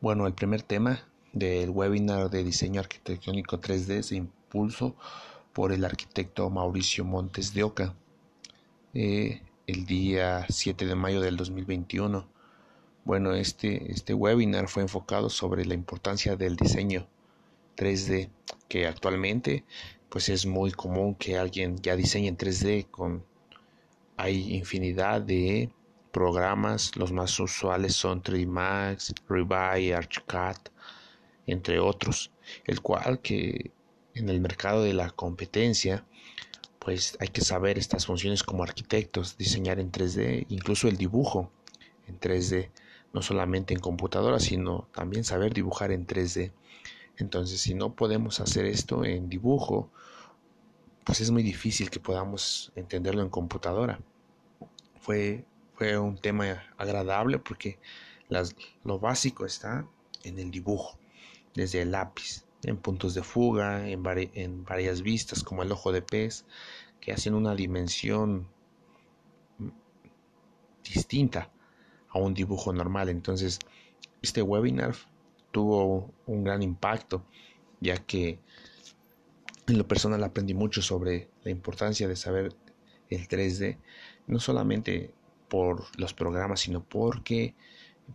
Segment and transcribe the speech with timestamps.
[0.00, 1.00] Bueno, el primer tema
[1.32, 4.94] del webinar de diseño arquitectónico 3D se impulsó
[5.54, 7.94] por el arquitecto Mauricio Montes de Oca
[8.92, 12.28] eh, el día 7 de mayo del 2021.
[13.06, 17.06] Bueno, este, este webinar fue enfocado sobre la importancia del diseño
[17.78, 18.28] 3D,
[18.68, 19.64] que actualmente
[20.10, 23.24] pues es muy común que alguien ya diseñe en 3D con
[24.18, 25.70] hay infinidad de
[26.12, 30.56] programas, los más usuales son 3D Max, Revive, ArchCAD,
[31.46, 32.30] entre otros,
[32.64, 33.70] el cual que
[34.14, 36.04] en el mercado de la competencia
[36.86, 41.50] pues hay que saber estas funciones como arquitectos, diseñar en 3D, incluso el dibujo
[42.06, 42.70] en 3D,
[43.12, 46.52] no solamente en computadora, sino también saber dibujar en 3D.
[47.16, 49.90] Entonces, si no podemos hacer esto en dibujo,
[51.02, 53.98] pues es muy difícil que podamos entenderlo en computadora.
[55.00, 55.44] Fue
[55.76, 57.78] fue un tema agradable porque
[58.84, 59.86] lo básico está
[60.24, 60.98] en el dibujo,
[61.54, 64.02] desde el lápiz, en puntos de fuga, en,
[64.34, 66.44] en varias vistas como el ojo de pez,
[67.00, 68.48] que hacen una dimensión
[70.82, 71.50] distinta
[72.08, 73.08] a un dibujo normal.
[73.08, 73.58] Entonces,
[74.22, 74.94] este webinar
[75.52, 77.24] tuvo un gran impacto,
[77.80, 78.40] ya que
[79.66, 82.54] en lo personal aprendí mucho sobre la importancia de saber
[83.10, 83.78] el 3D,
[84.26, 85.12] no solamente
[85.48, 87.54] por los programas, sino porque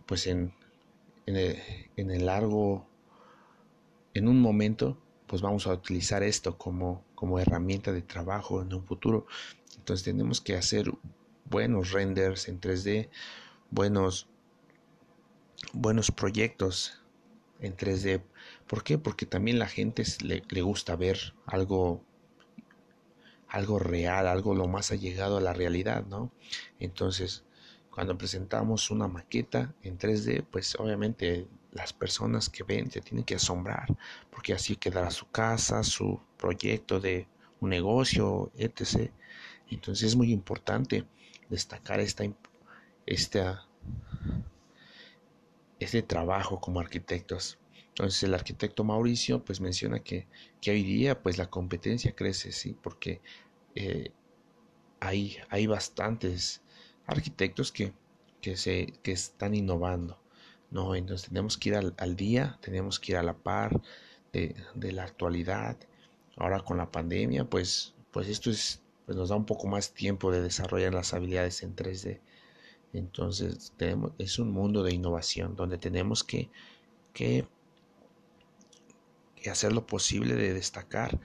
[0.06, 0.54] pues en,
[1.26, 2.86] en, el, largo,
[4.14, 8.84] en un momento, pues vamos a utilizar esto como, como herramienta de trabajo en un
[8.84, 9.26] futuro.
[9.76, 10.92] Entonces tenemos que hacer
[11.44, 13.08] buenos renders en 3D,
[13.70, 14.28] buenos,
[15.72, 17.02] buenos proyectos
[17.60, 18.22] en 3D.
[18.66, 18.98] ¿Por qué?
[18.98, 22.04] Porque también la gente le, le gusta ver algo
[23.52, 26.32] algo real, algo lo más allegado a la realidad, ¿no?
[26.80, 27.44] Entonces,
[27.90, 33.34] cuando presentamos una maqueta en 3D, pues obviamente las personas que ven se tienen que
[33.34, 33.94] asombrar,
[34.30, 37.28] porque así quedará su casa, su proyecto de
[37.60, 39.10] un negocio, etc.
[39.68, 41.04] Entonces es muy importante
[41.50, 42.24] destacar esta,
[43.04, 43.66] esta,
[45.78, 47.58] este trabajo como arquitectos.
[47.88, 50.26] Entonces el arquitecto Mauricio pues menciona que,
[50.62, 53.20] que hoy día pues la competencia crece, sí, porque
[53.74, 54.12] eh,
[55.00, 56.62] hay, hay bastantes
[57.06, 57.92] arquitectos que,
[58.40, 60.18] que, se, que están innovando,
[60.70, 60.94] ¿no?
[60.94, 63.80] Entonces tenemos que ir al, día, tenemos que ir a la par
[64.32, 65.76] de, de, la actualidad.
[66.36, 70.30] Ahora con la pandemia, pues, pues esto es, pues nos da un poco más tiempo
[70.30, 72.20] de desarrollar las habilidades en 3D.
[72.92, 76.50] Entonces tenemos, es un mundo de innovación donde tenemos que,
[77.12, 77.46] que
[79.50, 81.18] hacer lo posible de destacar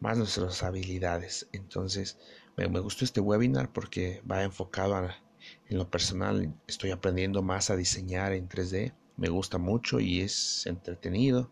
[0.00, 1.48] más nuestras habilidades.
[1.52, 2.18] Entonces,
[2.56, 5.08] me, gustó este webinar porque va enfocado
[5.68, 6.54] en lo personal.
[6.66, 8.94] Estoy aprendiendo más a diseñar en 3D.
[9.16, 11.50] Me gusta mucho y es entretenido.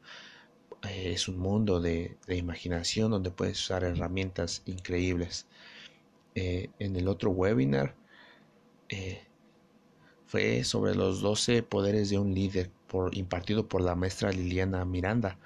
[0.89, 5.47] Eh, es un mundo de, imaginación donde puedes usar herramientas increíbles.
[6.35, 7.95] Eh, en el otro webinar
[8.89, 9.23] eh,
[10.27, 15.39] fue sobre los 12 poderes de un líder por, impartido por la maestra Liliana Miranda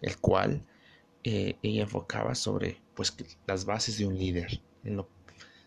[0.00, 0.64] el cual
[1.24, 3.14] eh, ella enfocaba sobre pues
[3.46, 4.60] las bases de un líder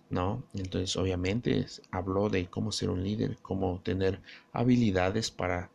[0.09, 4.21] no entonces obviamente habló de cómo ser un líder cómo tener
[4.51, 5.71] habilidades para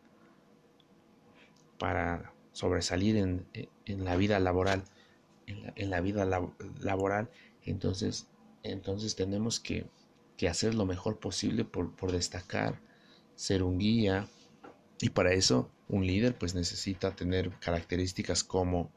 [1.79, 3.47] para sobresalir en,
[3.87, 4.83] la vida laboral
[5.47, 6.27] en la, vida
[6.81, 7.31] laboral.
[7.65, 8.27] Entonces
[8.63, 9.87] entonces tenemos que,
[10.37, 12.81] que, hacer lo mejor posible por, por destacar
[13.37, 14.29] ser un guía.
[15.01, 18.91] Y para eso un líder pues necesita tener características como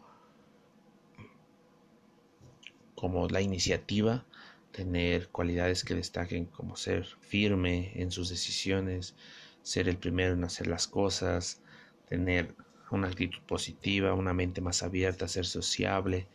[3.01, 4.23] como la iniciativa,
[4.71, 9.15] tener cualidades que destaquen como ser firme en sus decisiones,
[9.63, 11.61] ser el primero en hacer las cosas,
[12.07, 12.53] tener
[12.91, 16.27] una actitud positiva, una mente más abierta, ser sociable,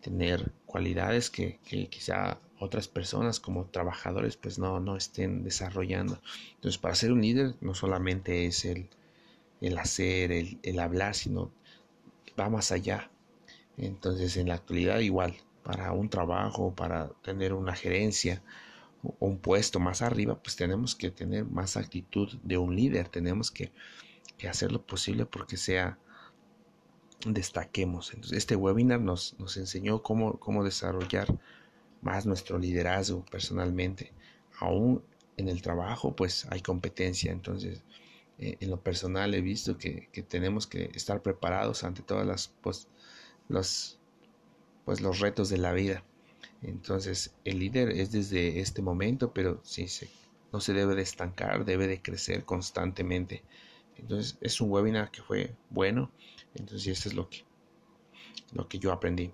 [0.00, 1.58] tener cualidades que,
[1.90, 6.20] quizá otras personas como trabajadores pues no, no estén desarrollando.
[6.54, 8.88] Entonces para ser un líder no solamente es el,
[9.60, 11.50] el hacer, el, el hablar, sino
[12.38, 13.10] va más allá.
[13.76, 18.42] Entonces en la actualidad igual, para un trabajo, para tener una gerencia
[19.02, 23.50] o un puesto más arriba, pues tenemos que tener más actitud de un líder, tenemos
[23.50, 23.72] que,
[24.48, 25.98] hacer lo posible porque sea
[27.26, 28.12] destaquemos.
[28.12, 31.34] Entonces, este webinar nos, nos enseñó cómo, cómo desarrollar
[32.02, 34.12] más nuestro liderazgo personalmente.
[34.60, 35.02] Aún
[35.38, 37.32] en el trabajo, pues hay competencia.
[37.32, 37.82] Entonces,
[38.38, 42.48] eh, en lo personal he visto que, que, tenemos que estar preparados ante todas las
[42.60, 42.88] pues,
[43.48, 43.98] los
[44.84, 46.04] pues los retos de la vida.
[46.62, 49.86] Entonces el líder es desde este momento, pero sí,
[50.52, 53.42] no se debe de estancar, debe de crecer constantemente.
[53.96, 56.10] Entonces es un webinar que fue bueno.
[56.54, 57.44] Entonces esto es lo que,
[58.52, 59.32] lo que yo aprendí.